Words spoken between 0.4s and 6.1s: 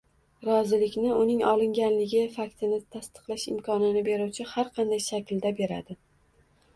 rozilikni uning olinganligi faktini tasdiqlash imkonini beruvchi har qanday shaklda beradi.